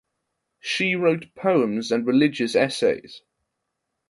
She 0.61 0.95
wrote 0.95 1.35
poems 1.35 1.91
and 1.91 2.07
religious 2.07 2.55
essays. 2.55 3.21